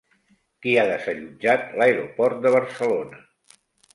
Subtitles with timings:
[0.65, 3.21] Qui ha desallotjat l'aeroport de Barcelona?